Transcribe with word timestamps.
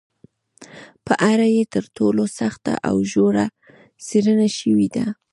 په 1.05 1.13
اړه 1.31 1.45
یې 1.55 1.63
تر 1.73 1.83
ټولو 1.97 2.23
سخته 2.39 2.73
او 2.89 2.95
ژوره 3.11 3.45
څېړنه 4.07 4.47
شوې 4.59 4.87
ده 4.95 5.05